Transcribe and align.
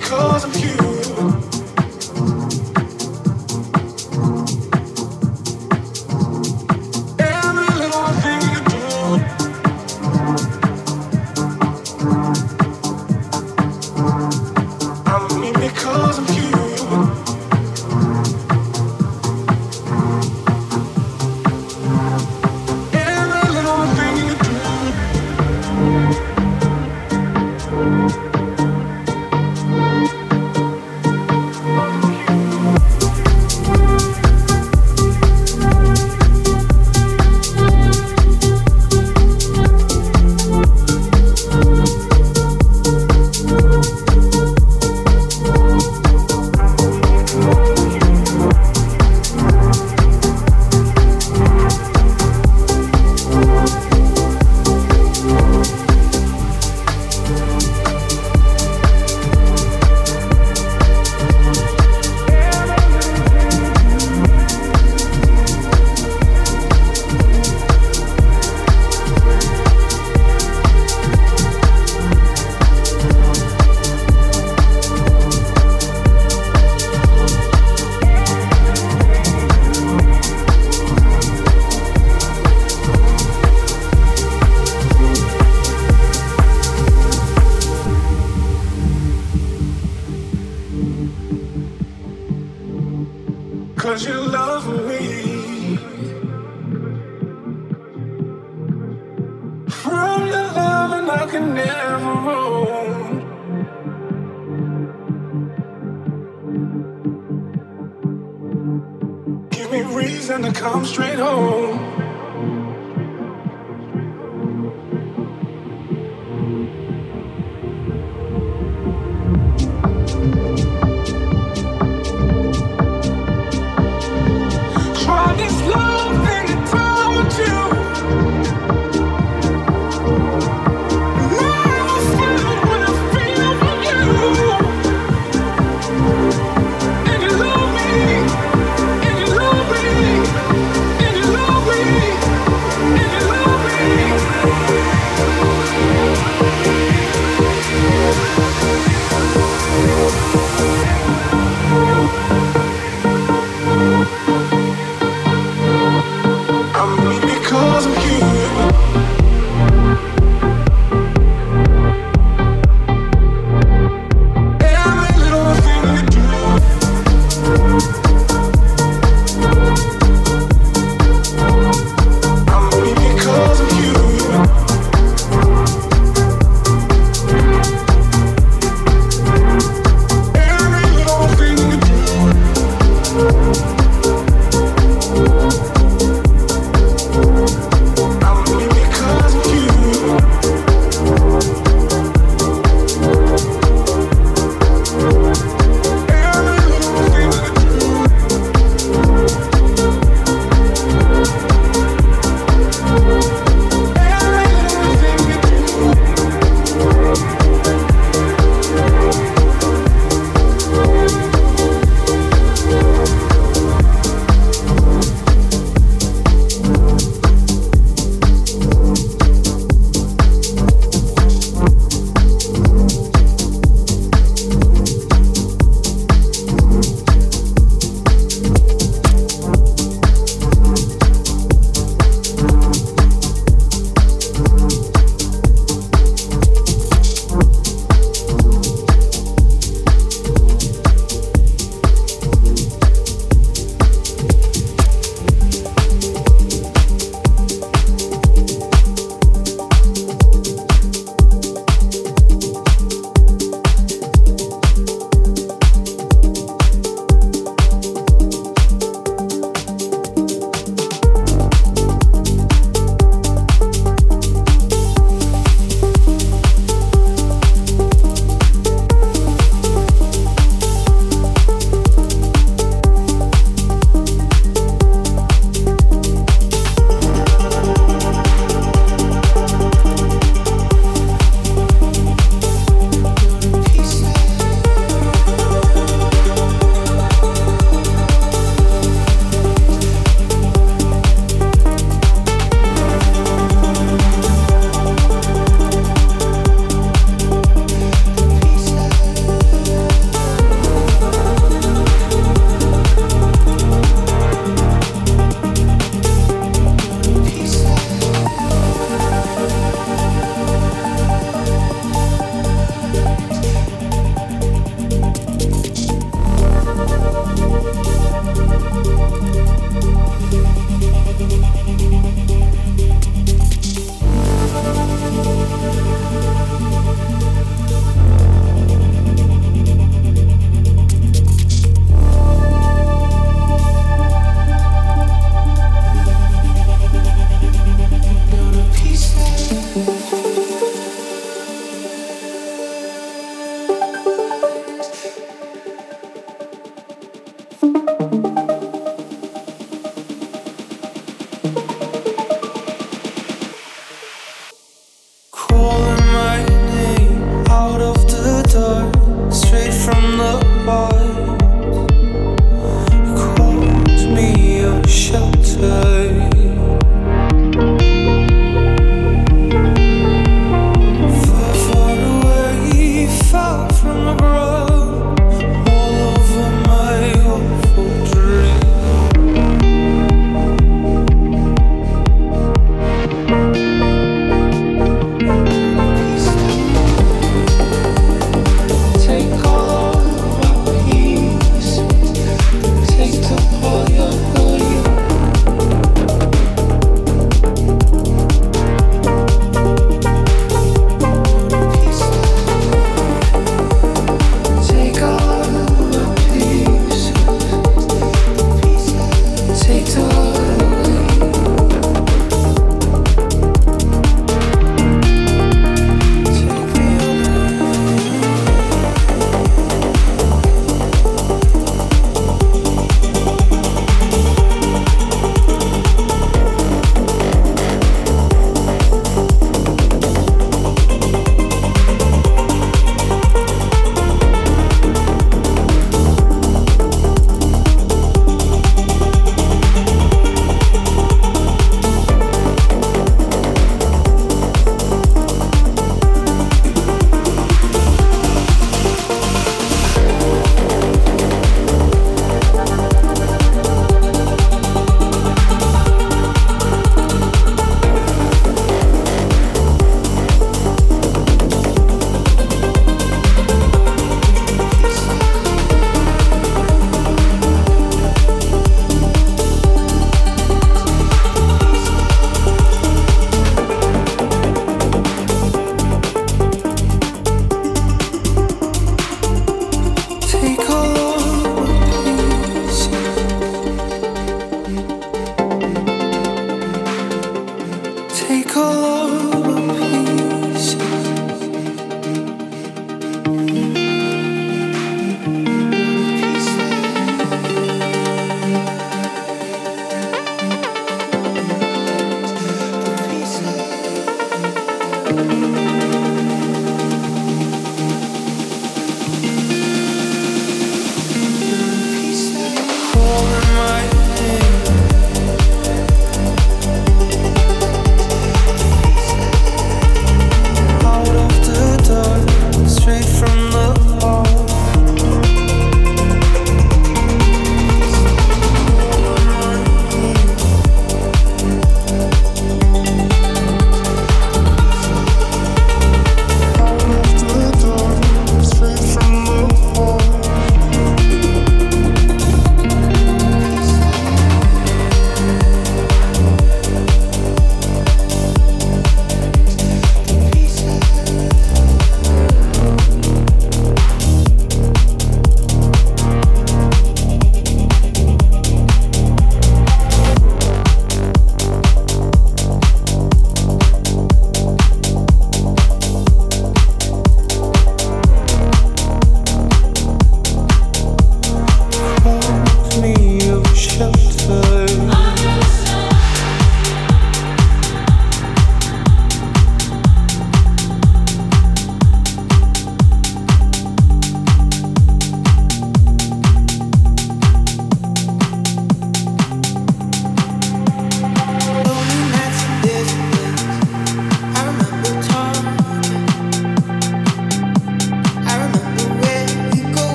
because 0.00 0.44
I'm 0.44 0.52
human. 0.52 0.79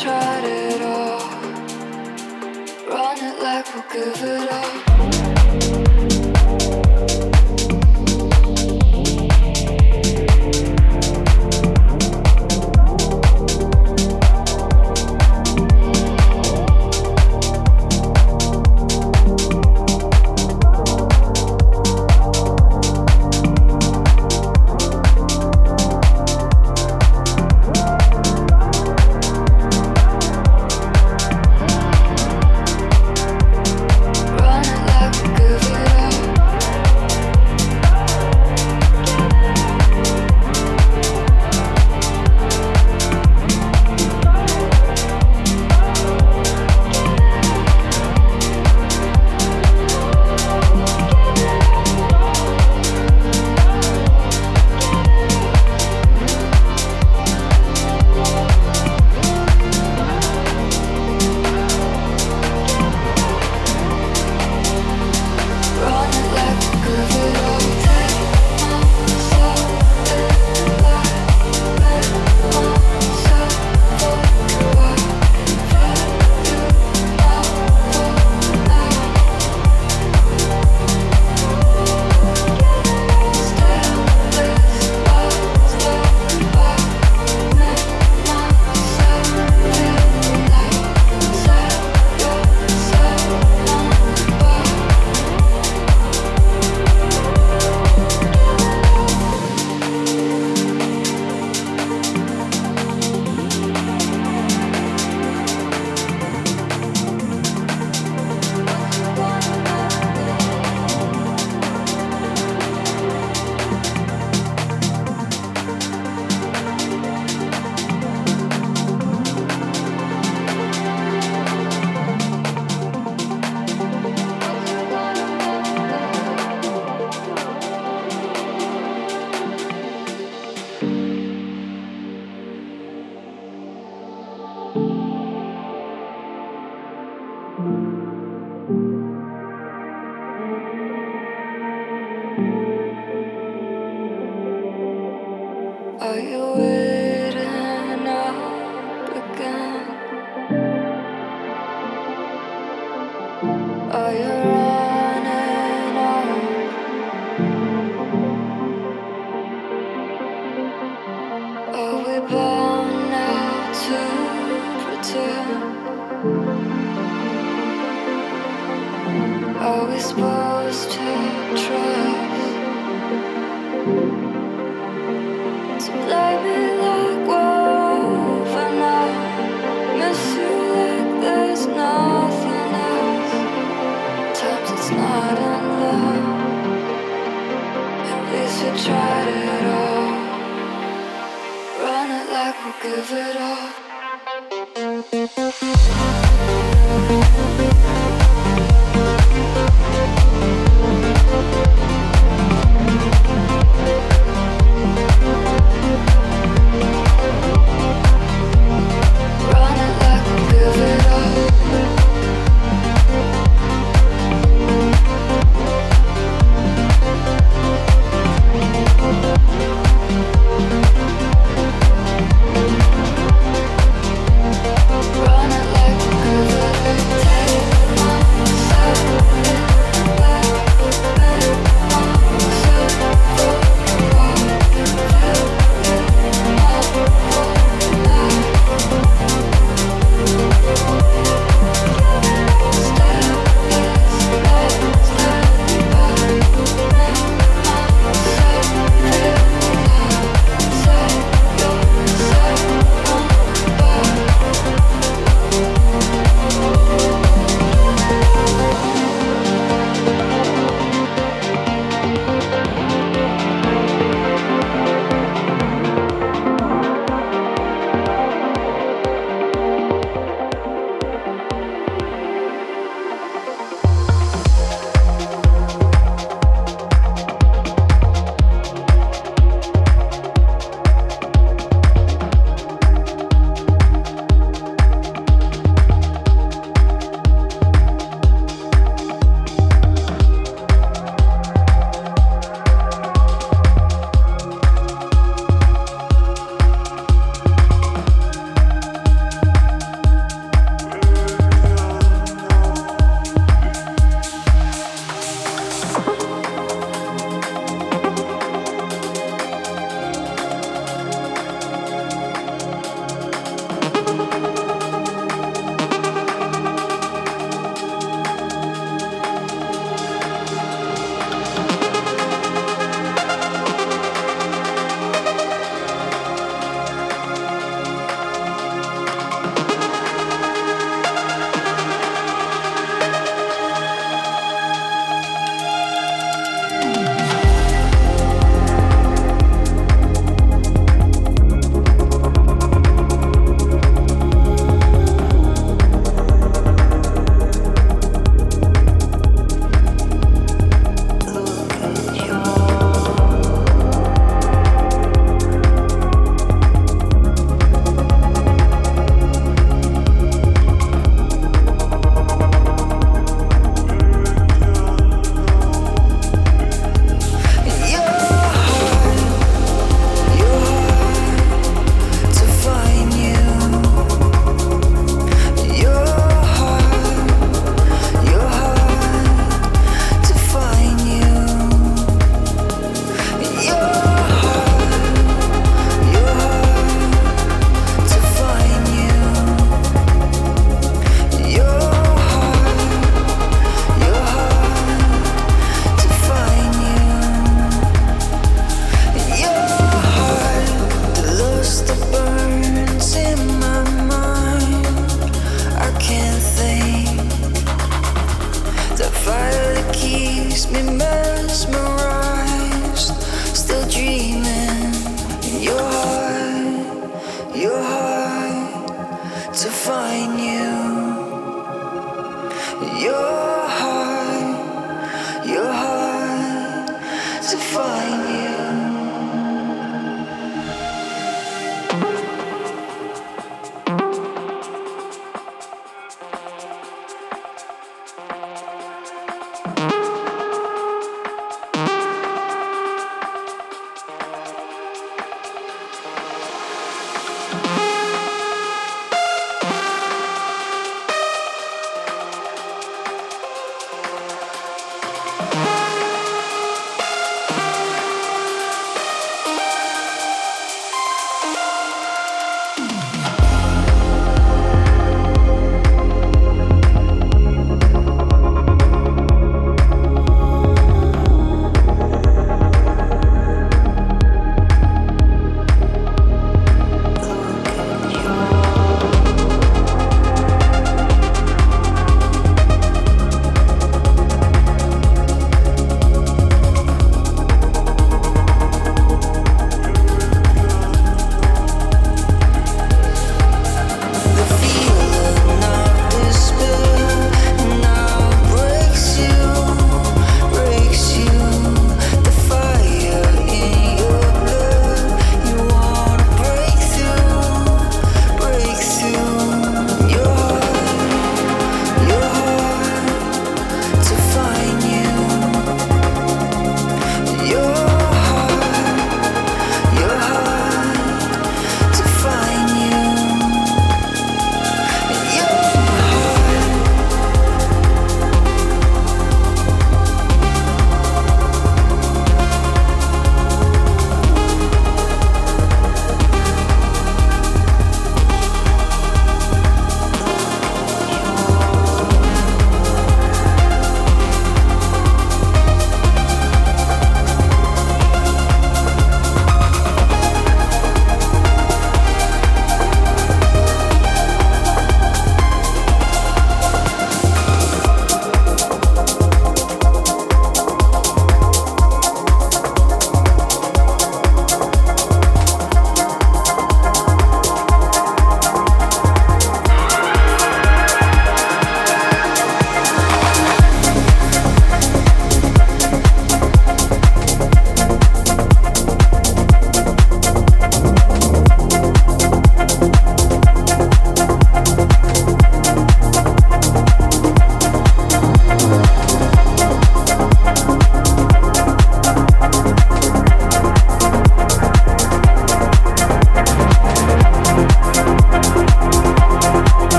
tried 0.00 0.44
it 0.44 0.80
all. 0.80 1.20
Run 2.88 3.18
it 3.18 3.42
like 3.42 3.66
we'll 3.74 3.84
give 3.92 4.22
it 4.22 4.50
up. 4.50 4.89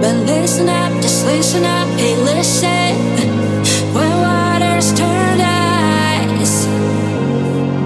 But 0.00 0.16
listen 0.26 0.68
up, 0.68 0.92
just 1.02 1.24
listen 1.26 1.64
up, 1.64 1.88
hey, 1.98 2.16
listen. 2.16 2.96
When 3.94 4.12
waters 4.26 4.92
turn 4.94 5.40
ice, 5.40 6.64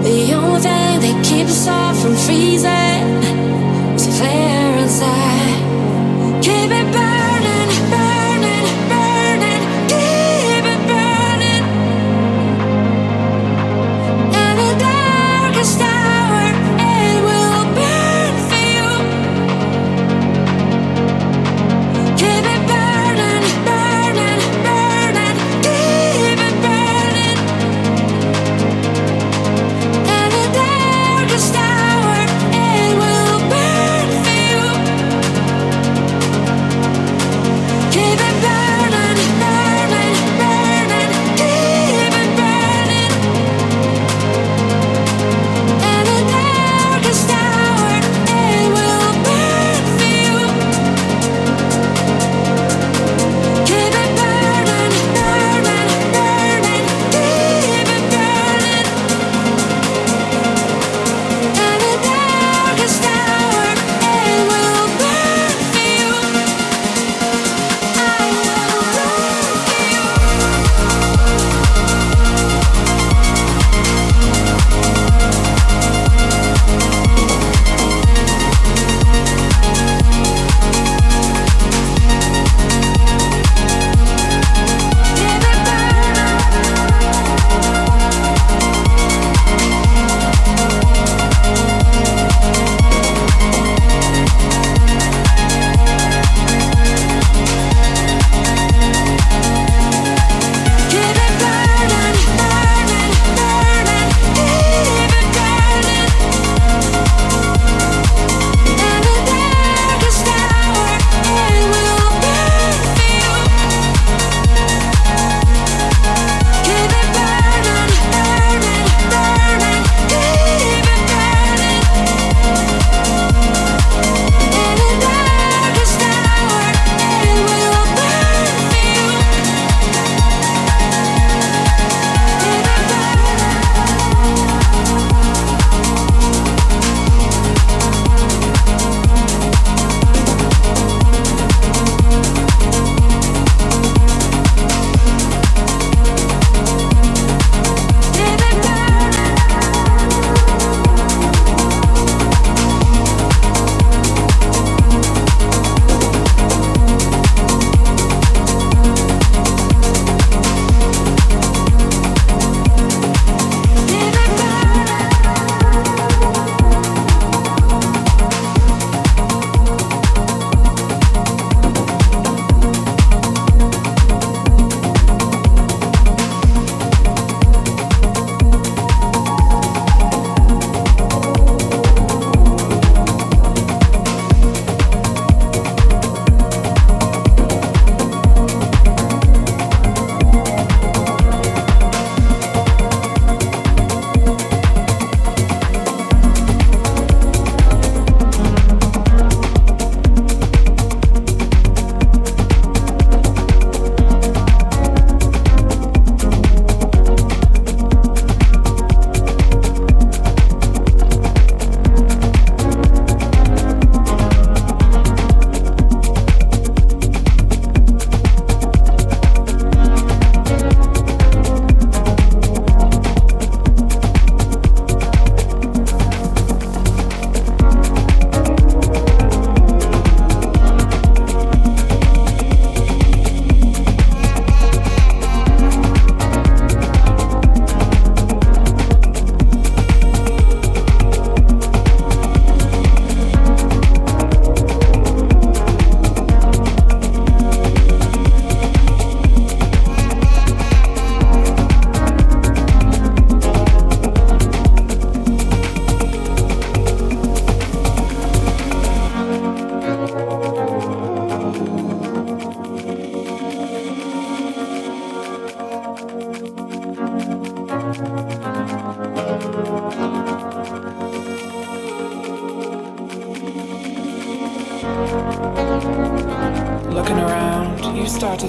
the 0.03 0.33
only 0.33 0.61
thing 0.61 0.99
that 1.03 1.25
keeps 1.25 1.51
us 1.51 1.67
all 1.67 1.93
from 1.93 2.15
freezing 2.15 3.05
is 3.95 4.07
a 4.07 4.11
flare 4.19 4.77
inside. 4.79 5.77
Keep 6.43 6.71
it 6.71 6.93
back. 6.93 7.06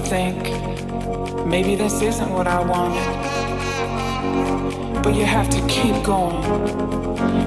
Think 0.09 1.45
maybe 1.45 1.75
this 1.75 2.01
isn't 2.01 2.31
what 2.31 2.47
I 2.47 2.59
wanted. 2.61 3.05
But 5.03 5.13
you 5.13 5.23
have 5.23 5.51
to 5.51 5.61
keep 5.67 6.03
going, 6.03 6.41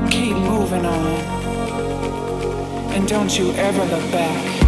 keep 0.08 0.36
moving 0.36 0.86
on. 0.86 1.16
And 2.94 3.08
don't 3.08 3.36
you 3.36 3.52
ever 3.54 3.84
look 3.86 4.12
back. 4.12 4.61